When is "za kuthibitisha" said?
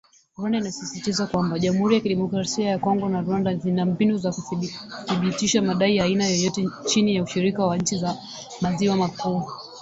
4.23-5.59